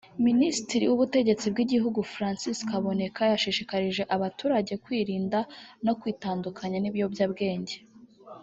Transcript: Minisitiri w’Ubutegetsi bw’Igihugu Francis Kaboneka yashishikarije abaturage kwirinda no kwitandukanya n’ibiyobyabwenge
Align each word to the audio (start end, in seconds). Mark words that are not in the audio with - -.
Minisitiri 0.27 0.83
w’Ubutegetsi 0.87 1.45
bw’Igihugu 1.53 1.99
Francis 2.13 2.57
Kaboneka 2.69 3.21
yashishikarije 3.31 4.03
abaturage 4.15 4.73
kwirinda 4.83 5.39
no 5.85 5.93
kwitandukanya 5.99 6.77
n’ibiyobyabwenge 6.79 7.75